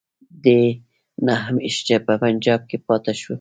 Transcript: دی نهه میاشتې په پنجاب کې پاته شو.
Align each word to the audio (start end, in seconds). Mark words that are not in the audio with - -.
دی 0.43 0.63
نهه 1.27 1.47
میاشتې 1.55 1.95
په 2.05 2.13
پنجاب 2.23 2.61
کې 2.69 2.77
پاته 2.87 3.13
شو. 3.21 3.29